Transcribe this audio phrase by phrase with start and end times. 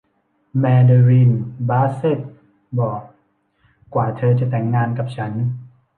[0.59, 1.31] แมเดอรีน
[1.69, 2.19] บาสเซท
[2.79, 3.01] บอก
[3.93, 5.31] กว่าเธอจะแต่งงานกับฉัน